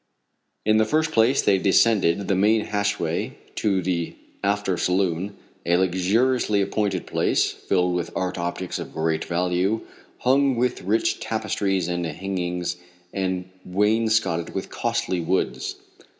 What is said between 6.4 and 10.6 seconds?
appointed place, filled with art objects of great value, hung